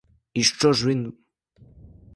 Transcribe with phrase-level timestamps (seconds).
[0.33, 1.13] І що ж він?